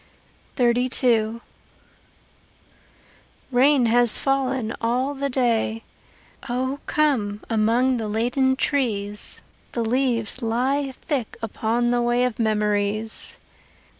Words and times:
XXXII 0.57 1.41
Rain 3.51 3.85
has 3.85 4.17
fallen 4.17 4.75
all 4.81 5.13
the 5.13 5.29
day. 5.29 5.83
O 6.49 6.79
come 6.87 7.41
among 7.51 7.97
the 7.97 8.07
laden 8.07 8.55
trees: 8.55 9.43
The 9.73 9.85
leaves 9.85 10.41
lie 10.41 10.91
thick 11.05 11.37
upon 11.39 11.91
the 11.91 12.01
way 12.01 12.23
Of 12.25 12.39
memories. 12.39 13.37